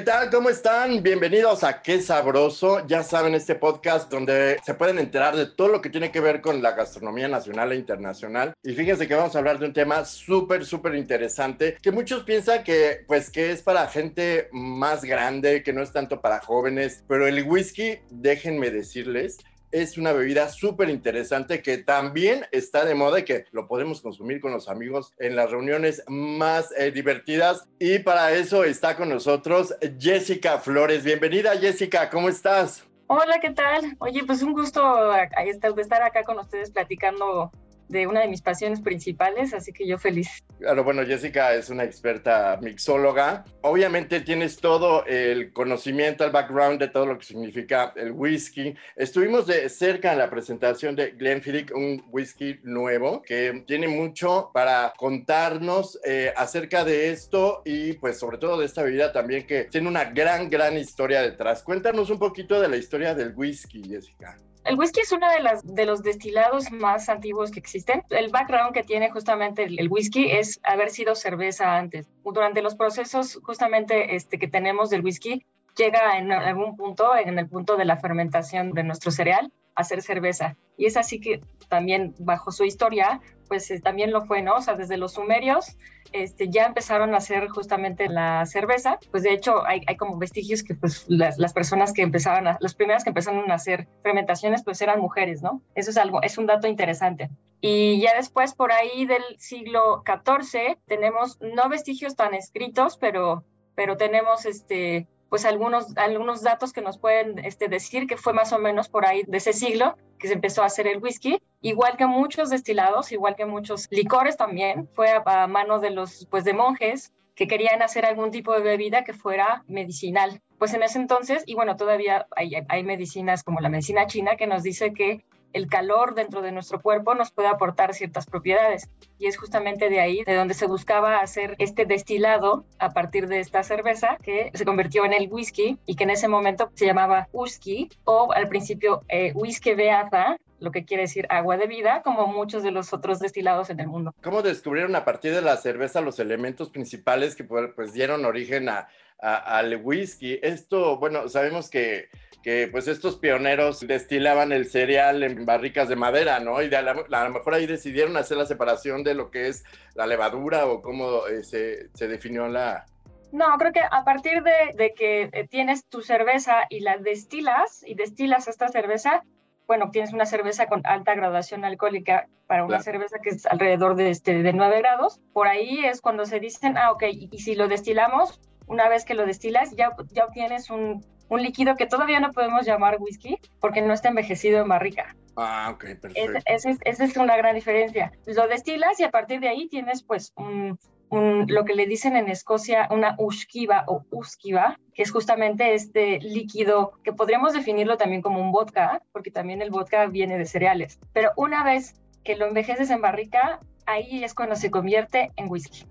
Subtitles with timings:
[0.00, 0.30] ¿Qué tal?
[0.30, 1.02] ¿Cómo están?
[1.02, 2.86] Bienvenidos a Qué Sabroso.
[2.86, 6.40] Ya saben, este podcast donde se pueden enterar de todo lo que tiene que ver
[6.40, 8.54] con la gastronomía nacional e internacional.
[8.62, 12.64] Y fíjense que vamos a hablar de un tema súper, súper interesante que muchos piensan
[12.64, 17.04] que, pues, que es para gente más grande, que no es tanto para jóvenes.
[17.06, 19.36] Pero el whisky, déjenme decirles,
[19.72, 24.40] es una bebida súper interesante que también está de moda y que lo podemos consumir
[24.40, 27.68] con los amigos en las reuniones más eh, divertidas.
[27.78, 31.04] Y para eso está con nosotros Jessica Flores.
[31.04, 32.86] Bienvenida Jessica, ¿cómo estás?
[33.06, 33.96] Hola, ¿qué tal?
[33.98, 37.50] Oye, pues un gusto de estar acá con ustedes platicando
[37.90, 40.44] de una de mis pasiones principales, así que yo feliz.
[40.60, 43.44] Claro, bueno, Jessica es una experta mixóloga.
[43.62, 48.74] Obviamente tienes todo el conocimiento, el background de todo lo que significa el whisky.
[48.94, 54.92] Estuvimos de cerca en la presentación de Glenfiddich, un whisky nuevo que tiene mucho para
[54.96, 59.88] contarnos eh, acerca de esto y pues sobre todo de esta bebida también que tiene
[59.88, 61.62] una gran, gran historia detrás.
[61.64, 64.36] Cuéntanos un poquito de la historia del whisky, Jessica.
[64.70, 65.26] El whisky es uno
[65.64, 68.04] de, los destilados más antiguos que existen.
[68.08, 72.06] El background que tiene justamente el, el whisky es haber sido cerveza antes.
[72.22, 75.44] Durante los procesos justamente este, que tenemos del whisky,
[75.76, 80.02] llega en algún punto, en el punto de la fermentación de nuestro cereal, a ser
[80.02, 80.56] cerveza.
[80.76, 84.56] Y es así que también bajo su historia, pues eh, también lo fue, ¿no?
[84.56, 85.76] O sea, desde los sumerios
[86.12, 88.98] este, ya empezaron a hacer justamente la cerveza.
[89.10, 93.10] Pues de hecho hay, como vestigios que pues las, personas que empezaban, las primeras que
[93.10, 95.62] empezaron a hacer fermentaciones pues eran mujeres, ¿no?
[95.74, 97.30] Eso es algo, es un dato interesante.
[97.60, 103.44] Y ya después por ahí del siglo XIV tenemos no vestigios tan escritos, pero,
[103.74, 108.52] pero tenemos este pues algunos, algunos datos que nos pueden este, decir que fue más
[108.52, 111.96] o menos por ahí de ese siglo que se empezó a hacer el whisky, igual
[111.96, 116.44] que muchos destilados, igual que muchos licores también, fue a, a mano de los pues
[116.44, 120.42] de monjes que querían hacer algún tipo de bebida que fuera medicinal.
[120.58, 124.62] Pues en ese entonces, y bueno, todavía hay medicinas como la medicina china que nos
[124.62, 128.88] dice que el calor dentro de nuestro cuerpo nos puede aportar ciertas propiedades.
[129.18, 133.40] Y es justamente de ahí de donde se buscaba hacer este destilado a partir de
[133.40, 137.28] esta cerveza que se convirtió en el whisky y que en ese momento se llamaba
[137.32, 142.26] whisky o al principio eh, whisky beata, lo que quiere decir agua de vida, como
[142.26, 144.14] muchos de los otros destilados en el mundo.
[144.22, 148.88] ¿Cómo descubrieron a partir de la cerveza los elementos principales que pues dieron origen a,
[149.20, 150.38] a, al whisky?
[150.42, 152.08] Esto, bueno, sabemos que
[152.42, 156.62] que pues estos pioneros destilaban el cereal en barricas de madera, ¿no?
[156.62, 159.48] Y de a, la, a, lo mejor ahí decidieron hacer la separación de lo que
[159.48, 162.86] es la levadura o cómo eh, se, se, definió la...
[163.32, 167.84] No, creo que a partir de, de que eh, tienes tu cerveza y la destilas
[167.86, 169.22] y destilas esta cerveza,
[169.70, 172.82] bueno, tienes una cerveza con alta graduación alcohólica para una claro.
[172.82, 176.76] cerveza que es alrededor de, este, de 9 grados, por ahí es cuando se dicen,
[176.76, 180.70] ah, ok, y, y si lo destilamos, una vez que lo destilas, ya, ya obtienes
[180.70, 185.14] un, un líquido que todavía no podemos llamar whisky porque no está envejecido en barrica.
[185.36, 186.40] Ah, ok, perfecto.
[186.46, 188.10] Esa es, es, es, una gran diferencia.
[188.26, 190.80] Lo destilas y a partir de ahí tienes pues un,
[191.10, 196.92] lo que le dicen en Escocia una ushkiva o uskiva, que es justamente este líquido
[197.02, 200.98] que podríamos definirlo también como un vodka, porque también el vodka viene de cereales.
[201.12, 205.84] Pero una vez que lo envejeces en barrica, ahí es cuando se convierte en whisky.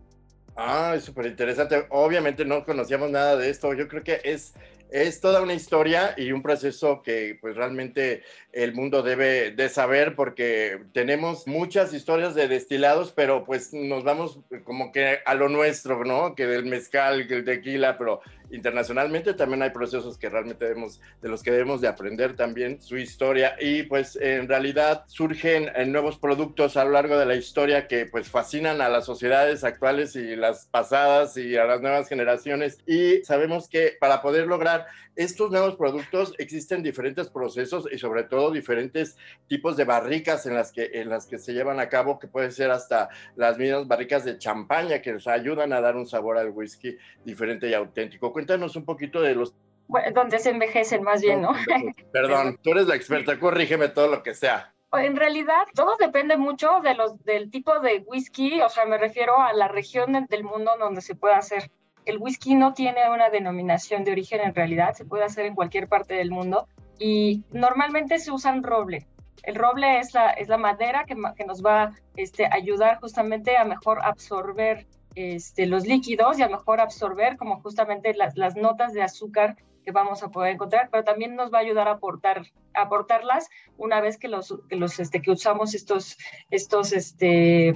[0.56, 1.86] Ah, súper interesante.
[1.89, 3.74] Obviamente no conocíamos nada de esto.
[3.74, 4.54] Yo creo que es,
[4.91, 10.15] es toda una historia y un proceso que pues realmente el mundo debe de saber
[10.15, 16.03] porque tenemos muchas historias de destilados, pero pues nos vamos como que a lo nuestro,
[16.03, 16.36] ¿no?
[16.36, 18.21] Que del mezcal, que el tequila, pero
[18.51, 22.98] internacionalmente, también hay procesos que realmente debemos, de los que debemos de aprender también su
[22.98, 27.88] historia y pues en realidad surgen eh, nuevos productos a lo largo de la historia
[27.88, 32.80] que pues fascinan a las sociedades actuales y las pasadas y a las nuevas generaciones
[32.86, 34.86] y sabemos que para poder lograr
[35.19, 39.18] estos nuevos productos existen diferentes procesos y sobre todo diferentes
[39.48, 42.52] tipos de barricas en las que, en las que se llevan a cabo, que puede
[42.52, 46.52] ser hasta las mismas barricas de champaña que nos ayudan a dar un sabor al
[46.52, 46.95] whisky
[47.25, 48.31] diferente y auténtico.
[48.39, 49.53] Cuéntanos un poquito de los...
[49.88, 51.51] Bueno, donde se envejecen más bien, ¿no?
[52.13, 54.74] Perdón, tú eres la experta, corrígeme todo lo que sea.
[54.94, 59.39] En realidad, todo depende mucho de los, del tipo de whisky, o sea, me refiero
[59.39, 61.69] a la región del mundo donde se puede hacer
[62.06, 65.88] el whisky no tiene una denominación de origen en realidad, se puede hacer en cualquier
[65.88, 69.07] parte del mundo y normalmente se usan roble.
[69.44, 73.56] El roble es la, es la madera que, que nos va a este, ayudar justamente
[73.57, 74.85] a mejor absorber
[75.15, 79.91] este, los líquidos y a mejor absorber como justamente las, las notas de azúcar que
[79.91, 84.17] vamos a poder encontrar, pero también nos va a ayudar a aportar, aportarlas una vez
[84.17, 86.17] que los, que los este, que usamos estos,
[86.50, 87.69] estos, este,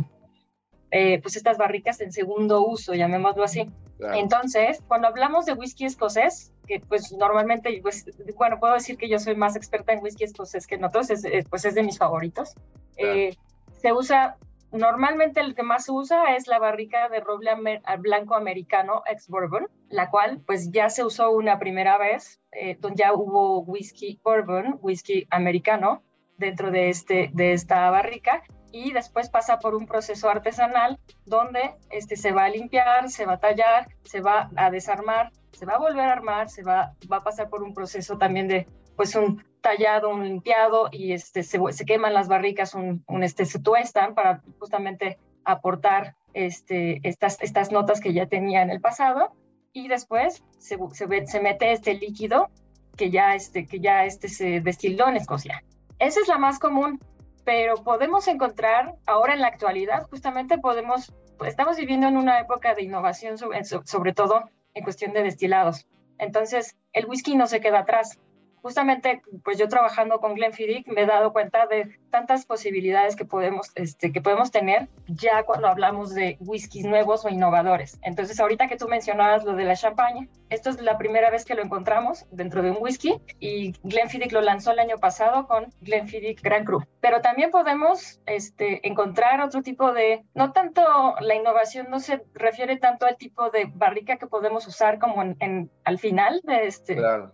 [0.91, 3.69] eh, pues estas barricas en segundo uso, llamémoslo así.
[4.13, 9.17] Entonces, cuando hablamos de whisky escocés, que pues normalmente, pues, bueno, puedo decir que yo
[9.17, 12.53] soy más experta en whisky escocés que en otros, es, pues es de mis favoritos.
[12.97, 13.35] Eh,
[13.81, 14.37] se usa,
[14.73, 17.51] normalmente el que más se usa es la barrica de roble
[17.99, 23.03] blanco americano ex bourbon, la cual pues ya se usó una primera vez, eh, donde
[23.03, 26.03] ya hubo whisky bourbon, whisky americano
[26.37, 32.15] dentro de, este, de esta barrica y después pasa por un proceso artesanal donde este,
[32.15, 35.79] se va a limpiar, se va a tallar, se va a desarmar, se va a
[35.79, 39.43] volver a armar, se va, va a pasar por un proceso también de pues un
[39.61, 44.41] tallado, un limpiado y este, se, queman las barricas, un, un, este, se tuestan para
[44.59, 49.33] justamente aportar este, estas, estas notas que ya tenía en el pasado
[49.71, 52.49] y después se, se, mete este líquido
[52.97, 55.63] que ya, este, que ya este se destiló en Escocia.
[55.99, 56.99] Esa es la más común
[57.43, 62.73] pero podemos encontrar ahora en la actualidad, justamente podemos, pues, estamos viviendo en una época
[62.73, 65.87] de innovación, sobre todo en cuestión de destilados.
[66.17, 68.19] Entonces, el whisky no se queda atrás
[68.63, 73.71] justamente, pues yo trabajando con Glenfiddich me he dado cuenta de tantas posibilidades que podemos,
[73.75, 77.99] este, que podemos tener ya cuando hablamos de whiskies nuevos o innovadores.
[78.01, 81.55] Entonces, ahorita que tú mencionabas lo de la champaña, esto es la primera vez que
[81.55, 86.41] lo encontramos dentro de un whisky y Glenfiddich lo lanzó el año pasado con Glenfiddich
[86.41, 86.85] Grand Cru.
[87.01, 92.77] Pero también podemos este, encontrar otro tipo de, no tanto la innovación no se refiere
[92.77, 97.33] tanto al tipo de barrica que podemos usar como en, al final de este, claro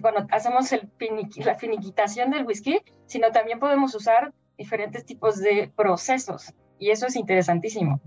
[0.00, 0.70] bueno, hacemos
[1.36, 6.54] la finiquitación del whisky, sino también podemos usar diferentes tipos de procesos.
[6.78, 8.00] Y eso es interesantísimo.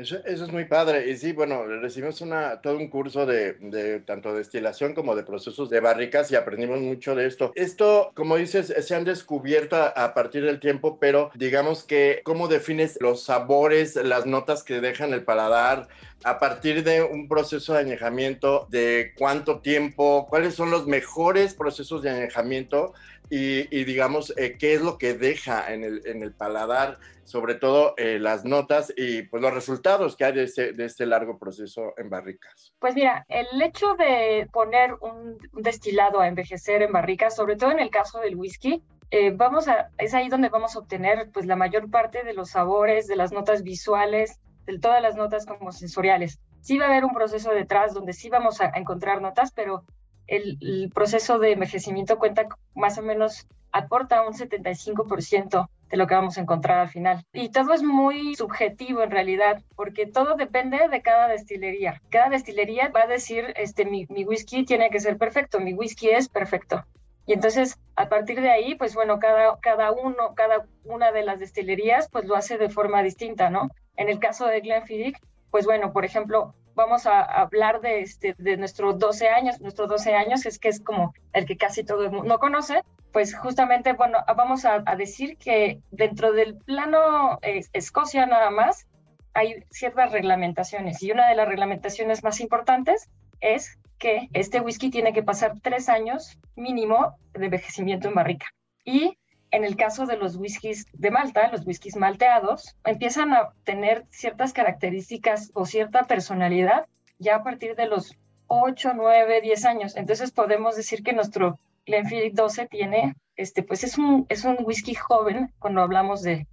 [0.00, 1.10] Eso, es muy padre.
[1.10, 5.68] Y sí, bueno, recibimos una, todo un curso de, de, tanto destilación como de procesos
[5.68, 7.52] de barricas y aprendimos mucho de esto.
[7.54, 12.98] Esto, como dices, se han descubierto a, partir del tiempo, pero digamos que, ¿cómo defines
[13.00, 15.88] los sabores, las notas que dejan el paladar?
[16.22, 22.02] a partir de un proceso de añejamiento, de cuánto tiempo, cuáles son los mejores procesos
[22.02, 22.92] de añejamiento
[23.30, 26.98] y, digamos, eh, qué es lo que deja en el, en el paladar,
[27.30, 31.06] sobre todo eh, las notas y pues los resultados que hay de este, de este
[31.06, 32.74] largo proceso en barricas.
[32.80, 37.78] Pues mira, el hecho de poner un, destilado a envejecer en barricas, sobre todo en
[37.78, 38.82] el caso del whisky,
[39.12, 42.50] eh, vamos a, es ahí donde vamos a obtener pues la mayor parte de los
[42.50, 46.40] sabores, de las notas visuales, de todas las notas como sensoriales.
[46.62, 49.84] Sí va a haber un proceso detrás donde sí vamos a encontrar notas, pero
[50.30, 56.38] el, proceso de envejecimiento cuenta más o menos, aporta un 75% de lo que vamos
[56.38, 57.24] a encontrar al final.
[57.32, 62.00] Y todo es muy subjetivo en realidad, porque todo depende de cada destilería.
[62.10, 66.10] Cada destilería va a decir, este, mi, mi whisky tiene que ser perfecto, mi whisky
[66.10, 66.84] es perfecto.
[67.26, 71.40] Y entonces, a partir de ahí, pues bueno, cada, cada uno, cada una de las
[71.40, 73.68] destilerías, pues lo hace de forma distinta, ¿no?
[73.96, 75.18] En el caso de Glenfiddich,
[75.50, 80.14] pues bueno, por ejemplo, vamos a hablar de, este, de nuestros 12 años, nuestros 12
[80.14, 84.18] años es que es como el que casi todo el mundo conoce, pues justamente, bueno,
[84.36, 88.86] vamos a, decir que dentro del plano eh, Escocia nada más
[89.34, 93.08] hay ciertas reglamentaciones y una de las reglamentaciones más importantes
[93.40, 98.46] es que este whisky tiene que pasar tres años mínimo de envejecimiento en barrica.
[98.84, 99.18] Y
[99.50, 104.52] en el caso de los whiskies de Malta, los whiskies malteados, empiezan a tener ciertas
[104.52, 106.86] características o cierta personalidad
[107.18, 108.16] ya a partir de los
[108.46, 109.96] 8, 9, 10 años.
[109.96, 114.94] Entonces podemos decir que nuestro Glenfiddich 12 tiene, este, pues es un, es un whisky
[114.94, 116.46] joven cuando hablamos de,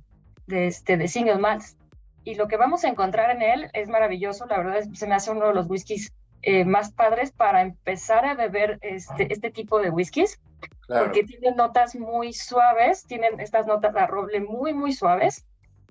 [0.45, 1.77] de, este, de single malts.
[2.23, 5.31] Y lo que vamos a encontrar en él es maravilloso, la verdad se me hace
[5.31, 6.11] uno de los whiskies
[6.41, 10.39] eh, más padres para empezar a beber este, este tipo de whiskies,
[10.87, 15.45] porque tienen notas muy suaves, tienen estas notas de roble muy, muy suaves,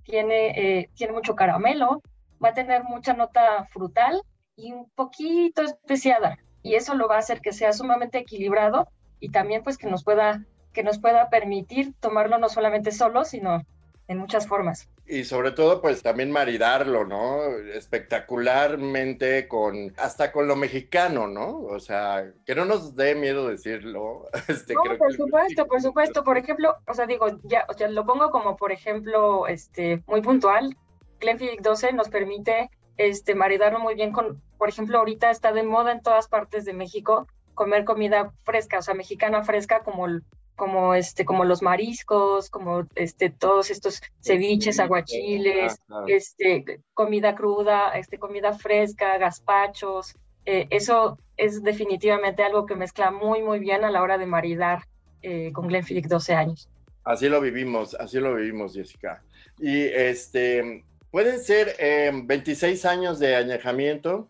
[0.04, 2.02] tiene, eh, tiene mucho caramelo,
[2.42, 4.22] va a tener mucha nota frutal
[4.56, 8.88] y un poquito especiada, y eso lo va a hacer que sea sumamente equilibrado
[9.20, 13.62] y también pues que nos pueda que nos pueda permitir tomarlo no solamente solo, sino
[14.08, 14.90] en muchas formas.
[15.08, 17.44] Y sobre todo, pues también maridarlo, ¿no?
[17.72, 21.60] Espectacularmente con, hasta con lo mexicano, ¿no?
[21.60, 24.28] O sea, que no nos dé miedo decirlo.
[24.48, 26.24] Este, no, por supuesto, por supuesto.
[26.24, 30.22] Por ejemplo, o sea, digo, ya, o sea, lo pongo como, por ejemplo, este, muy
[30.22, 30.76] puntual.
[31.20, 35.92] Glenfiddich 12 nos permite este, maridarlo muy bien con, por ejemplo, ahorita está de moda
[35.92, 40.22] en todas partes de México comer comida fresca, o sea, mexicana fresca como el
[40.56, 45.76] como este como los mariscos como este todos estos ceviches aguachiles
[46.08, 53.42] este comida cruda este comida fresca gazpachos eh, eso es definitivamente algo que mezcla muy
[53.42, 54.84] muy bien a la hora de maridar
[55.22, 56.68] eh, con Glenfiddich 12 años.
[57.04, 59.22] Así lo vivimos así lo vivimos Jessica.
[59.58, 61.76] Y este pueden ser
[62.24, 64.28] 26 eh, años de añejamiento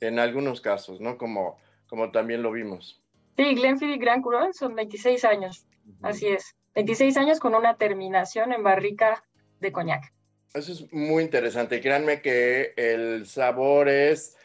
[0.00, 1.58] en algunos casos no como
[1.88, 3.03] como también lo vimos
[3.36, 5.66] Sí, Glenfiddich Gran Curón son 26 años,
[6.02, 6.54] así es.
[6.74, 9.24] 26 años con una terminación en barrica
[9.60, 10.12] de coñac.
[10.54, 11.80] Eso es muy interesante.
[11.80, 14.36] Créanme que el sabor es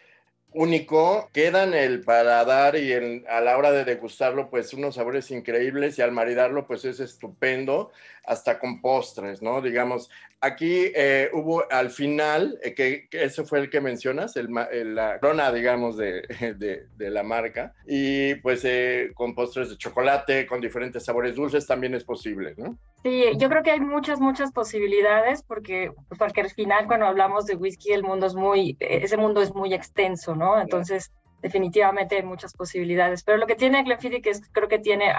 [0.52, 2.92] único, queda en el paladar y
[3.28, 7.92] a la hora de degustarlo, pues unos sabores increíbles y al maridarlo, pues es estupendo,
[8.30, 9.60] hasta con postres, ¿no?
[9.60, 10.10] Digamos,
[10.40, 14.54] aquí eh, hubo al final, eh, que, ese fue el que mencionas, el,
[14.94, 16.22] la corona, digamos, de,
[16.56, 21.96] de, la marca, y pues eh, con postres de chocolate, con diferentes sabores dulces, también
[21.96, 22.78] es posible, ¿no?
[23.02, 27.56] Sí, yo creo que hay muchas, muchas posibilidades porque, porque al final cuando hablamos de
[27.56, 30.62] whisky el mundo es muy, ese mundo es muy extenso, ¿no?
[30.62, 33.24] Entonces, definitivamente hay muchas posibilidades.
[33.24, 35.12] Pero lo que tiene Glenfiddich es, creo que tiene,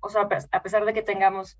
[0.00, 1.56] o sea, a pesar de que tengamos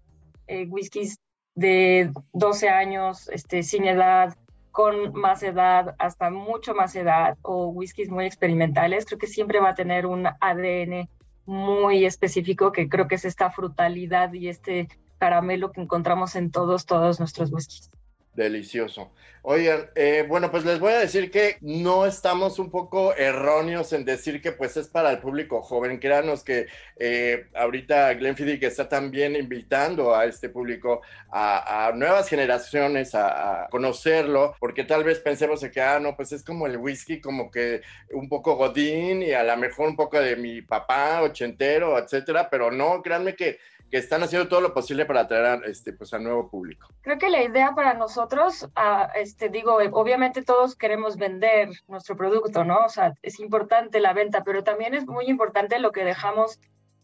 [0.47, 1.19] eh, whiskies
[1.55, 4.37] de 12 años, este, sin edad,
[4.71, 9.71] con más edad, hasta mucho más edad, o whiskies muy experimentales, creo que siempre va
[9.71, 11.09] a tener un ADN
[11.45, 16.87] muy específico que creo que es esta frutalidad y este caramelo que encontramos en todos,
[16.87, 17.91] todos nuestros whiskies.
[18.35, 19.11] Delicioso.
[19.43, 24.05] Oigan, eh, bueno, pues les voy a decir que no estamos un poco erróneos en
[24.05, 25.99] decir que pues es para el público joven.
[25.99, 33.67] Créanos que eh, ahorita Glenfiddich está también invitando a este público, a, nuevas generaciones a,
[33.71, 37.83] conocerlo, porque tal vez pensemos que, ah, no, pues es como el whisky, como que
[38.13, 42.71] un poco godín y a lo mejor un poco de mi papá ochentero, etcétera, pero
[42.71, 43.59] no, créanme que
[43.93, 46.89] que están haciendo todo lo posible para atraer a, este, pues, al nuevo público.
[47.03, 52.65] Creo que la idea para nosotros, uh, este, digo, obviamente todos queremos vender nuestro producto,
[52.65, 52.87] ¿no?
[52.87, 56.59] O sea, es importante la venta, pero también es muy importante lo que dejamos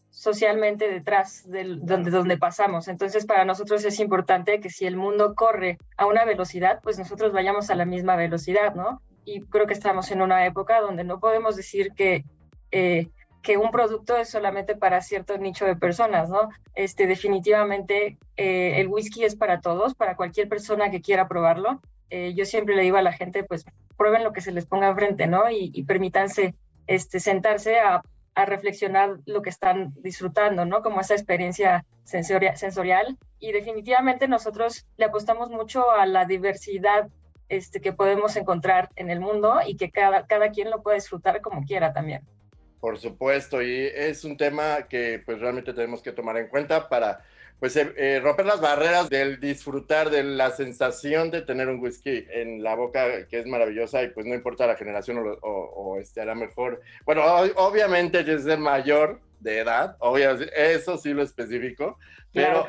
[0.09, 2.87] socialmente detrás de donde, donde pasamos.
[2.87, 7.31] Entonces, para nosotros es importante que si el mundo corre a una velocidad, pues nosotros
[7.31, 8.99] vayamos a la misma velocidad, ¿no?
[9.25, 12.25] Y creo que estamos en una época donde no podemos decir que
[12.71, 13.09] eh,
[13.41, 16.49] que un producto es solamente para cierto nicho de personas, ¿no?
[16.75, 21.81] Este, definitivamente eh, el whisky es para todos, para cualquier persona que quiera probarlo.
[22.09, 23.65] Eh, yo siempre le digo a la gente, pues
[23.97, 25.49] prueben lo que se les ponga enfrente, ¿no?
[25.49, 26.55] Y, permítanse
[26.87, 28.01] este, sentarse a,
[28.35, 30.81] a, reflexionar lo que están disfrutando, ¿no?
[30.81, 33.17] Como esa experiencia sensorial.
[33.39, 37.09] Y definitivamente nosotros le apostamos mucho a la diversidad
[37.49, 41.41] este, que podemos encontrar en el mundo y que cada, cada quien lo pueda disfrutar
[41.41, 42.21] como quiera también.
[42.79, 47.23] Por supuesto, y es un tema que pues realmente tenemos que tomar en cuenta para
[47.59, 52.25] pues eh, eh, romper las barreras del disfrutar de la sensación de tener un whisky
[52.29, 56.25] en la boca que es maravillosa y pues no importa la generación o, este a
[56.25, 57.23] lo mejor, bueno,
[57.55, 61.97] obviamente es el mayor de edad, obviamente, eso sí lo específico,
[62.33, 62.65] pero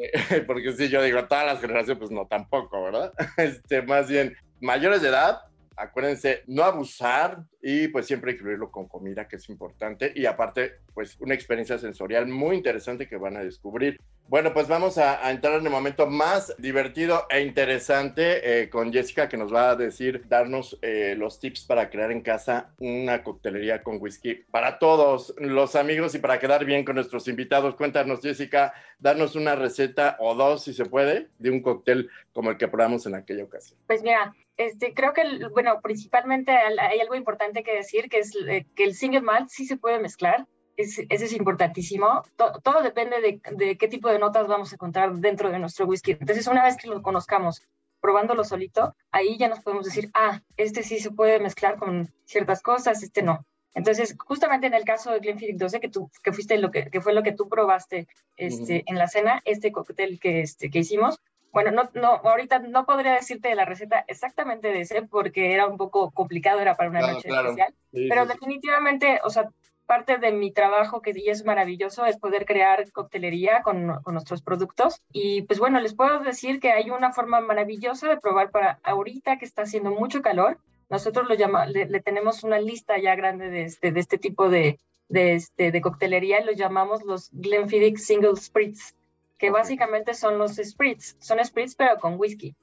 [0.00, 3.12] eh, porque si yo digo todas las generaciones pues no tampoco, ¿verdad?
[3.36, 5.42] Este más bien mayores de edad
[5.80, 10.12] acuérdense, no abusar y pues siempre incluirlo con comida, que es importante.
[10.14, 13.98] Y aparte, pues una experiencia sensorial muy interesante que van a descubrir.
[14.28, 19.28] Bueno, pues vamos a, entrar en el momento más divertido e interesante eh, con Jessica,
[19.28, 23.82] que nos va a decir, darnos eh, los tips para crear en casa una coctelería
[23.82, 27.74] con whisky para todos los amigos y para quedar bien con nuestros invitados.
[27.74, 32.56] Cuéntanos, Jessica, darnos una receta o dos, si se puede, de un cóctel como el
[32.56, 33.80] que probamos en aquella ocasión.
[33.88, 35.22] Pues mira, este, creo que,
[35.54, 39.64] bueno, principalmente hay algo importante que decir, que es eh, que el single malt sí
[39.64, 40.46] se puede mezclar.
[40.76, 42.22] ese es importantísimo.
[42.36, 46.12] todo depende de, de, qué tipo de notas vamos a encontrar dentro de nuestro whisky.
[46.12, 47.62] Entonces, una vez que lo conozcamos
[48.02, 52.60] probándolo solito, ahí ya nos podemos decir, ah, este sí se puede mezclar con ciertas
[52.60, 53.46] cosas, este no.
[53.72, 57.00] Entonces, justamente en el caso de Glenfiddich 12, que tú que fuiste lo que, que
[57.00, 61.18] fue lo que tú probaste este, en la cena, este cóctel que, este, que hicimos,
[61.52, 65.76] bueno, no, no, ahorita no podría decirte la receta exactamente de ese porque era un
[65.76, 69.48] poco complicado, era para una noche especial, pero definitivamente, o sea,
[69.86, 75.02] parte de mi trabajo que es maravilloso es poder crear coctelería con, con, nuestros productos.
[75.12, 79.38] Y pues bueno, les puedo decir que hay una forma maravillosa de probar para ahorita
[79.38, 80.58] que está haciendo mucho calor,
[80.90, 84.78] nosotros lo llama, le, tenemos una lista ya grande de este, de este tipo de,
[85.08, 88.94] de, este, de coctelería y los llamamos los Glenfiddich Single Spritz,
[89.40, 91.16] que básicamente son los spritz.
[91.18, 92.54] Son spritz pero con whisky.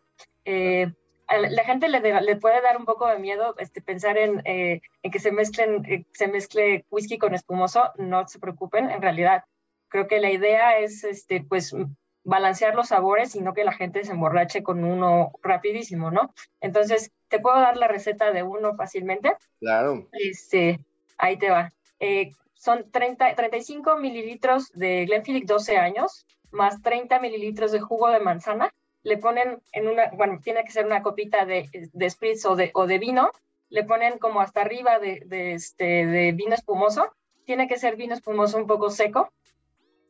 [0.46, 0.88] Eh,
[1.27, 5.12] la gente le, le, puede dar un poco de miedo este, pensar en, eh, en
[5.12, 7.91] que se, mezclen, eh, se mezcle whisky con espumoso.
[7.98, 9.43] No se preocupen, en realidad
[9.89, 11.75] creo que la idea es este, pues,
[12.24, 16.34] balancear los sabores y no que la gente se emborrache con uno rapidísimo, ¿no?
[16.62, 19.34] Entonces, te puedo dar la receta de uno fácilmente.
[19.60, 20.07] Claro.
[20.12, 20.79] Este,
[21.17, 21.74] ahí te va.
[22.00, 28.20] Eh, son 30, 35 mililitros de Glenfiddich 12 años, más 30 mililitros de jugo de
[28.20, 28.74] manzana.
[29.04, 32.72] Le ponen en una, bueno, tiene que ser una copita de, de spritz o de,
[32.74, 33.32] o de vino.
[33.70, 37.13] Le ponen como hasta arriba de, de, este, de vino espumoso.
[37.46, 39.32] Tiene que ser vino espumoso un poco seco.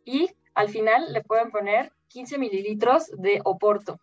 [0.05, 3.99] Y al final le pueden poner 15 mililitros de oporto.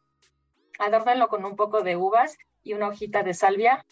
[0.79, 3.85] Adórnenlo con un poco de uvas y una hojita de salvia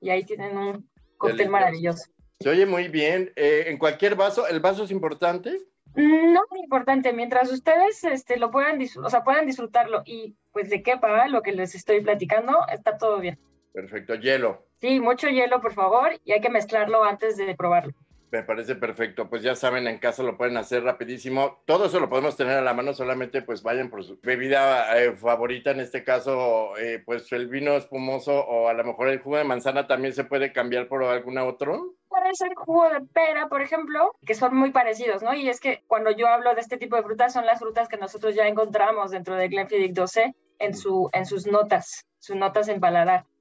[0.00, 2.10] y ahí tienen un cóctel maravilloso.
[2.40, 3.32] Se oye muy bien.
[3.36, 4.46] Eh, ¿En cualquier vaso?
[4.46, 5.58] ¿El vaso es importante?
[5.94, 10.82] No es importante, mientras ustedes este, lo puedan, o sea, puedan disfrutarlo y pues de
[10.82, 13.38] qué para lo que les estoy platicando, está todo bien.
[13.72, 14.66] Perfecto, hielo.
[14.80, 17.94] Sí, mucho hielo, por favor, y hay que mezclarlo antes de probarlo.
[18.30, 19.28] Me parece perfecto.
[19.28, 21.62] Pues ya saben, en casa lo pueden hacer rapidísimo.
[21.64, 25.16] Todo eso lo podemos tener a la mano, solamente pues vayan por su bebida eh,
[25.16, 29.38] favorita, en este caso, eh, pues el vino espumoso o a lo mejor el jugo
[29.38, 31.94] de manzana también se puede cambiar por alguna otro.
[32.08, 35.34] Puede ser jugo de pera, por ejemplo, que son muy parecidos, ¿no?
[35.34, 37.96] Y es que cuando yo hablo de este tipo de frutas, son las frutas que
[37.96, 42.80] nosotros ya encontramos dentro de Glenfiddich 12 en, su, en sus notas, sus notas en.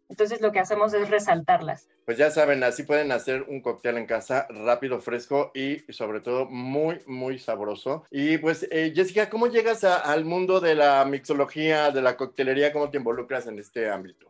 [0.10, 1.88] Entonces lo que hacemos es resaltarlas.
[2.06, 6.46] Pues ya saben, así pueden hacer un cóctel en casa rápido, fresco y sobre todo
[6.46, 8.06] muy, muy sabroso.
[8.10, 12.72] Y pues, eh, Jessica, ¿cómo llegas al mundo de la mixología, de la coctelería?
[12.72, 14.28] ¿Cómo te involucras en este ámbito?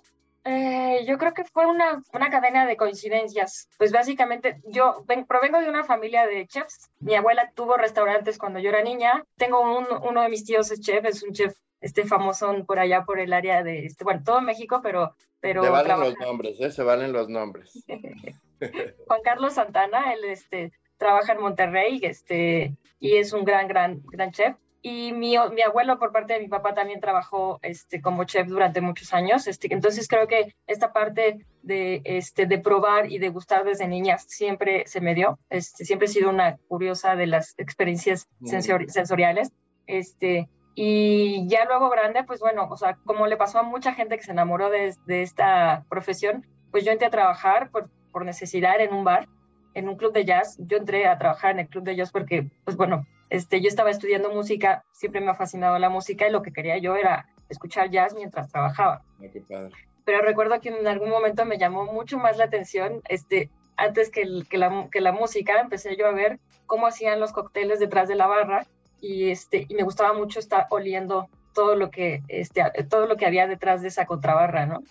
[0.49, 3.67] Eh, yo creo que fue una, una, cadena de coincidencias.
[3.77, 6.89] Pues básicamente yo provengo de una familia de chefs.
[6.99, 9.25] Mi abuela tuvo restaurantes cuando yo era niña.
[9.35, 13.19] Tengo uno de mis tíos es chef, es un chef este famosón por allá por
[13.19, 15.15] el área de, este, bueno, todo México, pero...
[15.39, 16.71] pero se valen los nombres, ¿eh?
[16.71, 17.85] Se valen los nombres.
[19.07, 24.31] Juan Carlos Santana, él este, trabaja en Monterrey este, y es un gran, gran, gran
[24.31, 24.55] chef.
[24.81, 28.79] Y mi, mi abuelo, por parte de mi papá, también trabajó este, como chef durante
[28.79, 29.47] muchos años.
[29.47, 34.17] Este, entonces creo que esta parte de, este, de probar y de gustar desde niña
[34.19, 35.39] siempre se me dio.
[35.49, 39.51] Este, siempre he sido una curiosa de las experiencias sensoriales.
[39.87, 40.47] Este,
[40.79, 44.21] y ya luego grande, pues bueno, o sea, como le pasó a mucha gente que
[44.23, 48.93] se enamoró de, de esta profesión, pues yo entré a trabajar por, por, necesidad en
[48.93, 49.27] un bar,
[49.73, 50.55] en un club de jazz.
[50.59, 53.89] Yo entré a trabajar en el club de jazz porque, pues bueno, este, yo estaba
[53.89, 57.89] estudiando música, siempre me ha fascinado la música y lo que quería yo era escuchar
[57.89, 59.01] jazz mientras trabajaba.
[59.19, 59.69] Ah,
[60.05, 64.43] Pero recuerdo que en algún momento me llamó mucho más la atención, este, antes que,
[64.47, 66.37] que, la, que la música, empecé yo a ver
[66.67, 68.67] cómo hacían los cócteles detrás de la barra
[69.01, 73.25] y, este, y me gustaba mucho estar oliendo todo lo que, este, todo lo que
[73.25, 74.81] había detrás de esa contrabarra, ¿no?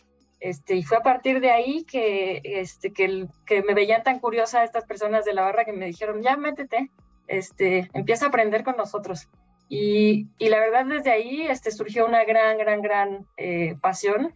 [0.40, 4.64] Este, y fue a partir de ahí que, este, que, que me veían tan curiosa
[4.64, 6.90] estas personas de la barra que me dijeron, ya métete,
[7.26, 9.28] este, empieza a aprender con nosotros.
[9.68, 14.32] Y, y la verdad desde ahí este, surgió una gran, gran, gran eh, pasión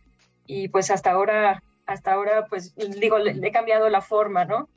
[0.46, 4.68] y pues hasta ahora, hasta ahora pues digo, le, he cambiado la forma, ¿no?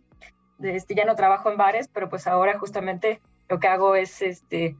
[0.61, 3.19] Este, ya no trabajo en bares, pero pues ahora justamente
[3.53, 4.75] lo que hago es este,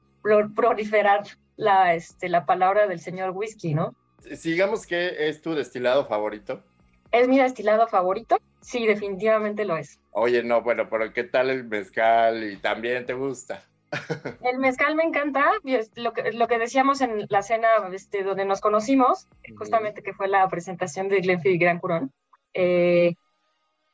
[0.56, 1.26] proliferar
[1.58, 3.94] la, este, la palabra del señor whisky, ¿no?
[4.36, 6.64] Sigamos que es tu destilado favorito.
[7.12, 8.40] ¿Es mi destilado favorito?
[8.62, 10.00] Sí, definitivamente lo es.
[10.10, 12.52] Oye, no, bueno, pero ¿qué tal el mezcal?
[12.52, 13.64] ¿Y también te gusta?
[14.42, 15.52] El mezcal me encanta,
[15.94, 20.28] lo que, lo que decíamos en la cena este, donde nos conocimos, justamente que fue
[20.28, 22.12] la presentación de Glenfiddich Gran Curón,
[22.56, 23.14] eh,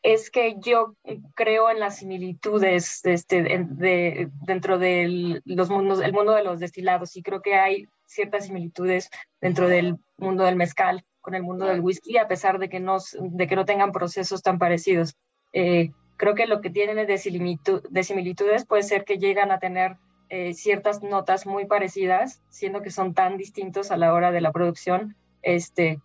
[0.02, 0.96] es que yo
[1.36, 7.16] creo en las similitudes este, de, dentro del los mundos, el mundo de los destilados
[7.18, 9.10] y creo que hay ciertas similitudes
[9.42, 12.98] dentro del mundo del mezcal con el mundo del whisky, a pesar de que no,
[13.20, 15.16] de que no tengan procesos tan parecidos.
[15.52, 19.98] Eh, creo que lo que tienen de, similitudes puede ser que llegan a tener
[20.30, 24.52] eh, ciertas notas muy parecidas, siendo que son tan distintos a la hora de la
[24.52, 26.00] producción, este,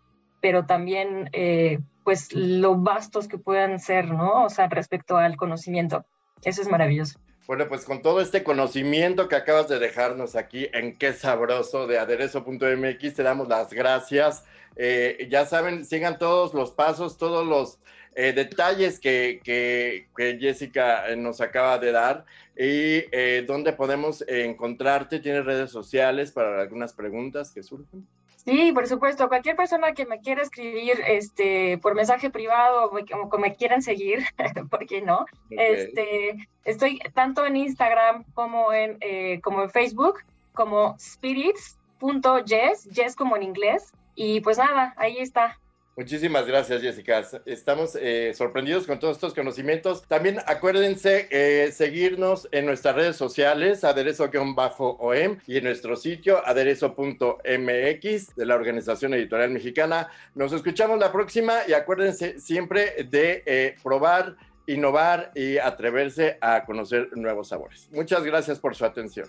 [0.44, 4.44] pero también eh, pues lo vastos que puedan ser, ¿no?
[4.44, 6.04] O sea, respecto al conocimiento.
[6.42, 7.18] Eso es maravilloso.
[7.46, 11.98] Bueno, pues con todo este conocimiento que acabas de dejarnos aquí en Qué Sabroso de
[11.98, 14.44] aderezo.mx, te damos las gracias.
[14.76, 17.78] Eh, ya saben, sigan todos los pasos, todos los
[18.14, 25.20] eh, detalles que, que, Jessica eh, nos acaba de dar y eh, dónde podemos encontrarte.
[25.20, 28.06] ¿Tienes redes sociales para algunas preguntas que surgen?
[28.44, 29.28] Sí, por supuesto.
[29.28, 34.24] Cualquier persona que me quiera escribir este, por mensaje privado o que me quieran seguir,
[34.70, 35.24] ¿por qué no?
[35.50, 38.98] Este, estoy tanto en Instagram como en,
[39.40, 40.18] como en Facebook,
[40.52, 43.92] como spirits.jess, jess como en inglés.
[44.14, 45.58] Y pues nada, ahí está.
[45.96, 47.22] Muchísimas gracias, Jessica.
[47.46, 50.02] Estamos eh, sorprendidos con todos estos conocimientos.
[50.08, 58.46] También acuérdense eh, seguirnos en nuestras redes sociales, aderezo-om y en nuestro sitio aderezo.mx de
[58.46, 60.08] la Organización Editorial Mexicana.
[60.34, 64.34] Nos escuchamos la próxima y acuérdense siempre de eh, probar,
[64.66, 67.88] innovar y atreverse a conocer nuevos sabores.
[67.92, 69.28] Muchas gracias por su atención.